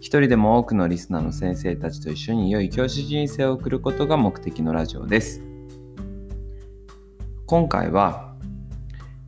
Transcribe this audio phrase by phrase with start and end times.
[0.00, 5.42] 一人でも多くのリスナーの先生たちと一緒に良い教師人生を送ることが目的のラジオです。
[7.44, 8.34] 今回は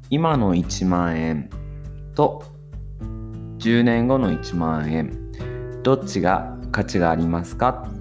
[0.09, 1.51] 今の1万円
[2.15, 2.43] と
[3.59, 5.31] 10年後の1万円
[5.83, 7.93] どっちが価値がありますか？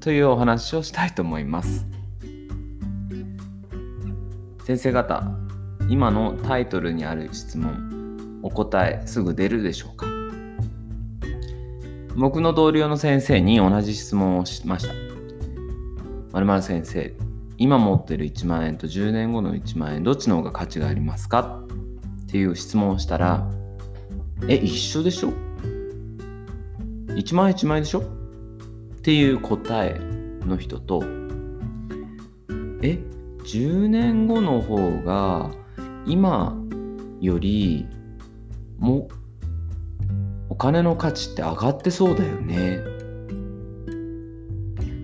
[0.00, 1.86] というお話をしたいと思います。
[4.64, 5.30] 先生方
[5.88, 10.09] 今のタイトルにある質問お答えすぐ出るでしょうか？
[12.20, 14.92] 僕の同僚の先生に同じ質問をしました。
[16.32, 17.14] まる先生
[17.56, 21.64] 今持ってる1万円と10年後の1万円どっちの方が価値がありますか？
[22.24, 23.50] っていう質問をしたら
[24.48, 25.32] え一緒でしょ
[27.08, 28.00] ？1万円1万円でしょ？
[28.00, 28.04] っ
[29.00, 29.98] ていう答え
[30.46, 31.02] の人と
[32.82, 32.98] え
[33.44, 35.50] 10年後の方が
[36.06, 36.54] 今
[37.20, 37.86] より
[38.78, 39.08] も
[40.60, 42.80] 金の価値って上がってそうだよね。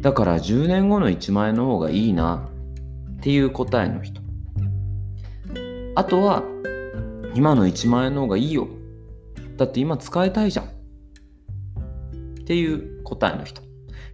[0.03, 2.51] だから10年後の1万円の方がいいな
[3.17, 4.21] っていう答えの人。
[5.95, 6.43] あとは
[7.35, 8.69] 今の1万円の方がいいよ。
[9.57, 10.67] だって今使いたいじゃん。
[10.67, 10.69] っ
[12.45, 13.63] ていう答えの人。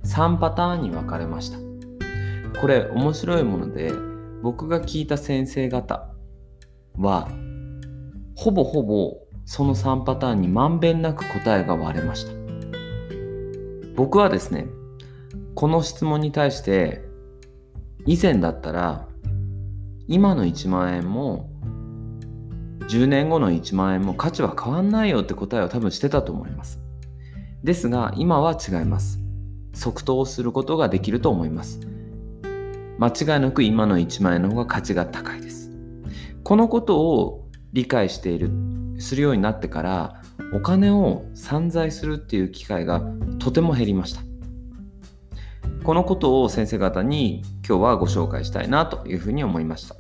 [0.05, 1.59] 3パターンに分かれました。
[2.61, 3.91] これ面白いもので
[4.45, 6.09] 僕が聞いた先生方
[6.97, 7.29] は
[8.37, 12.33] ほぼほぼその3パターンにまんべんなく答えが割れました。
[13.97, 14.67] 僕はですね
[15.55, 17.03] この質問に対して
[18.07, 19.07] 以前だったら
[20.09, 21.51] 今の1万円も
[22.89, 26.81] 10年後の1万円も価値は変わんないよって答えを多分してたと思います。
[27.63, 29.21] ですが今は違います。
[29.75, 31.81] 即答することができると思います。
[32.99, 35.71] 間違いなく今の1万円の方が価値が高いです。
[36.43, 38.51] このことを理解している
[38.99, 40.23] するようになってから
[40.55, 43.03] お金を散財するっていう機会が
[43.39, 44.23] とても減りました
[45.85, 49.97] このことを先生方に今日はご紹介したいなというふうに思いました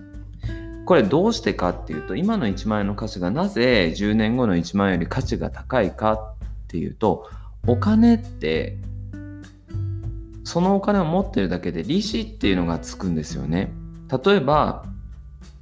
[0.84, 6.34] これどうしてかっていうと今の1万円の価値がなぜ10年後の1万円より価値が高いかっ
[6.69, 7.28] ていうと
[7.66, 8.76] お金って
[10.44, 13.72] そのお金を持ってるだけで利子っていうのがつくんですよね。
[14.25, 14.84] 例えば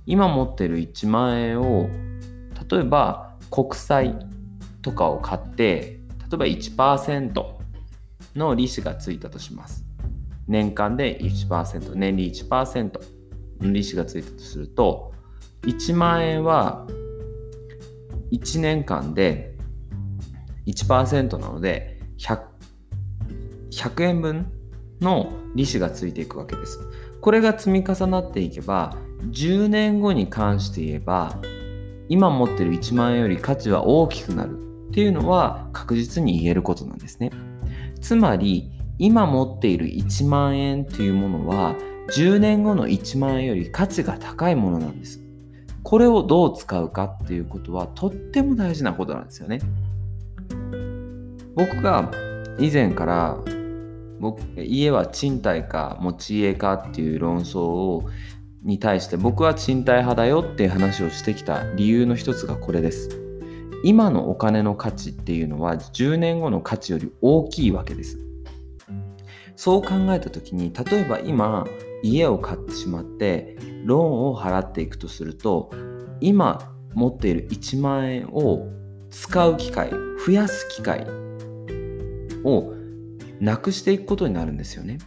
[0.07, 1.89] 今持ってる1万円を
[2.71, 4.15] 例えば国債
[4.83, 6.01] とかを買って
[6.31, 7.61] 例えば1%
[8.37, 9.85] の利子がついたとします。
[10.47, 13.01] 年間で1%年利1%
[13.61, 15.13] の利子がついたとすると
[15.63, 16.87] 1万円は
[18.33, 19.57] 1年間で
[20.67, 22.41] 1%なので 100,
[23.71, 24.53] 100円分
[25.01, 26.79] の利子がついていくわけです。
[27.21, 28.97] これが積み重なっていけば
[29.31, 31.39] 10年後に関して言えば
[32.11, 37.31] 今持ってる1万円より価値は大きくなるっていうのは確実に言えることなんですね。
[38.01, 41.77] つまり今持っている1万円というものは
[42.09, 45.23] 10年後の1万円より価値が高いものなんです。
[45.85, 49.61] これをどう使うかっていうことはとっても大事なことなんですよね。
[51.55, 52.11] 僕が
[52.59, 53.39] 以前から
[54.19, 58.05] 僕家は賃貸か持ち家かっていう論争を
[58.63, 63.09] に対して僕は賃貸派だよっていう話をしてきた理由の一つがこれです。
[63.83, 68.19] 今のお金の価値っていうのは10年後の価値より大きいわけです。
[69.57, 71.67] そう考えた時に例えば今
[72.03, 75.71] 家を買ってしまってローンを払っていくとすると
[76.21, 78.69] 今持っている1万円を
[79.11, 81.07] 使う機会増やす機会
[82.45, 82.75] を
[83.41, 84.99] なくしていくことになるんですよね。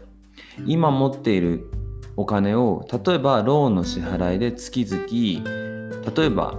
[0.66, 1.70] 今持っている
[2.16, 5.04] お金を例えばローンの支払いで月々
[6.16, 6.56] 例えば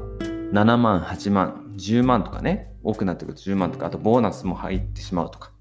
[0.53, 5.53] 7万8万10万とかね多くなってくると10万とかあとボーナスも入ってしまうとか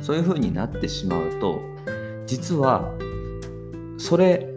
[0.00, 1.60] そういう風になってしまうと
[2.26, 2.92] 実は
[3.98, 4.48] それ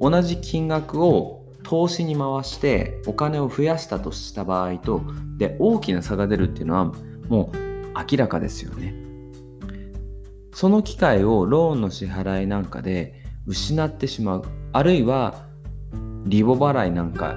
[0.00, 5.00] 同じ金額を投資に回してお金を増やしたとした場合と
[5.38, 6.92] で大きな差が出るっていうのは
[7.28, 7.56] もう
[8.12, 8.94] 明らかですよね。
[10.52, 14.44] その機会をローンの支払いなんかで失ってしまう。
[14.72, 15.46] あるいは
[16.26, 17.36] リボ払いなんか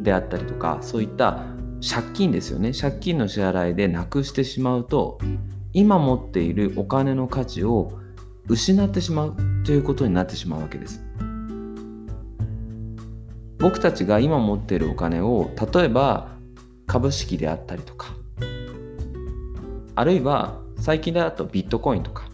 [0.00, 1.44] であったりとかそういった
[1.86, 2.72] 借金ですよね。
[2.72, 5.18] 借金の支払いでなくしてしまうと
[5.72, 7.98] 今持っているお金の価値を
[8.48, 11.04] 失ってしまうということになってしまうわけです。
[13.58, 16.28] 僕たちが今持っているお金を例えば
[16.86, 18.14] 株式であったりとか
[19.96, 22.28] あるいは最近だとビットコインとか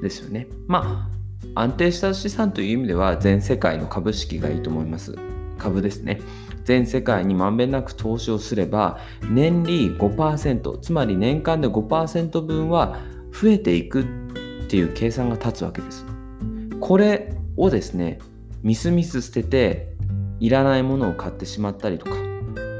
[0.00, 0.48] ですよね。
[0.66, 1.19] まあ
[1.54, 5.16] 安定した資産という意味では全世界の株式がいいと思います。
[5.58, 6.20] 株ですね。
[6.64, 8.98] 全世界にまんべんなく投資をすれば
[9.28, 12.98] 年利5%つまり年間で5%分は
[13.32, 14.04] 増えていくっ
[14.68, 16.06] ていう計算が立つわけです。
[16.80, 18.18] これをですね
[18.62, 19.94] みすみす捨てて
[20.38, 22.16] いらないものを買ってしまったりとか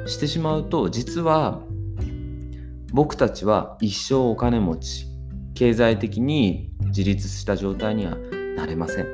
[0.06, 1.62] してしまうと実は
[2.92, 5.06] 僕たちは一生お金持ち
[5.54, 8.16] 経済的に自立した状態には
[8.60, 9.06] なれません。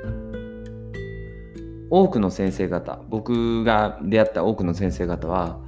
[1.88, 5.60] 多くの先生方僕が出会った多くの先生方は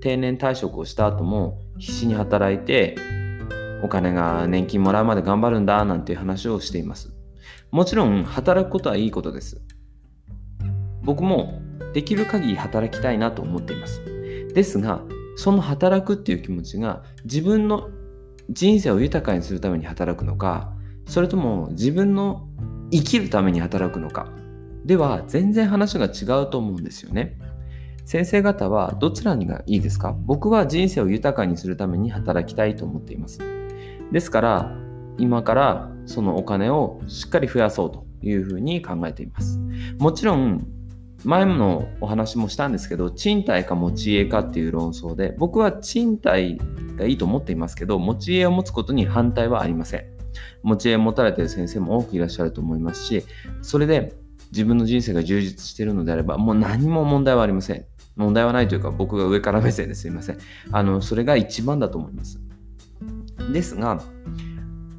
[0.00, 2.96] 定年退職をした後も必死に働いて
[3.82, 7.12] お金が年金もらうまで頑張るんだなんていう話をしています。
[7.70, 9.60] もちろん働くことはいいことです。
[11.02, 11.60] 僕も
[11.92, 14.00] できる限り働きたいなと思っています。
[14.54, 15.02] ですが
[15.36, 17.90] その働くっていう気持ちが自分の
[18.50, 20.72] 人生を豊かにするために働くのか
[21.06, 22.48] それとも自分の
[22.90, 24.28] 生きるために働くのか。
[24.84, 27.38] では全然話が違うと思うんですよね。
[28.04, 30.16] 先生方はどちらがいいですか？
[30.18, 33.40] 僕は人生を豊かにするために働きたいと思っています。
[34.10, 34.74] ですから
[35.18, 39.58] 今からそのお金をしっかり増やそうというふうに考えています。
[39.98, 40.66] もちろん
[41.24, 46.58] 前のお話もしたんですけど賃貸か持ち家かっていう論争で僕は賃貸
[46.96, 50.17] がいいと思っていますけど持ち家を持つことに反対はありません。
[50.62, 53.24] 持ち家持たれてる先生も多くいらっしゃると思いますし
[53.62, 54.12] それで
[54.52, 57.84] 自分の人生が充実しているのであればもう何も問題はありません。
[58.16, 60.38] 問題はないというか僕が上から目線ですいません。
[60.72, 62.40] あのそれが一番だと思います。
[63.52, 64.02] ですが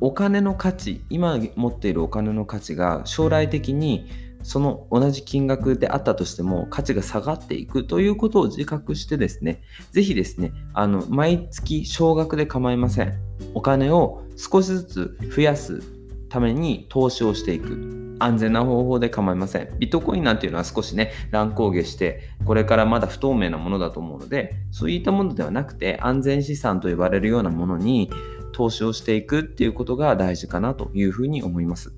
[0.02, 4.08] お金の価値今持っているお金の価値が将来的に
[4.44, 13.14] その同じ金額であったとしても価値が下がっていくということを自覚してですね、ぜひですね、あの毎月少額で構いません。
[13.54, 15.82] お金を少しずつ増やす
[16.30, 18.10] ために投資をしていく。
[18.22, 19.70] 安全な方法で構いません。
[19.80, 28.12] ビットコインなんていうのは少しね、乱高下して、これからまだ不透明なものだと思うので、そういったものではなくて、安全資産と呼ばれるようなものに
[28.52, 31.94] 投資をしていくっていうことが大事かなというふうに思います。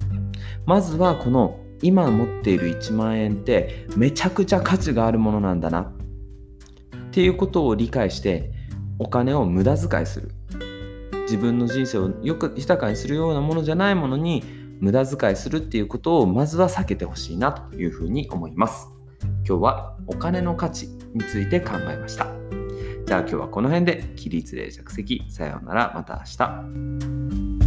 [0.66, 5.82] まずはこの今持っている1万円ってめちゃくちゃ価値があるものなんだな。
[5.82, 8.52] っていうことを理解して
[9.00, 10.32] お金を無駄遣いする。
[11.24, 14.44] 自分の人生をよく豊かにするようなものじゃないものに
[14.80, 18.88] 無駄遣いするっていうことをまずは避けてほしいなというふうに思います。
[19.48, 22.28] 今日はお金の価値について考えました。
[23.06, 25.24] じゃあ今日はこの辺で起立例着席。
[25.30, 25.92] さようなら。
[25.94, 27.61] また明日。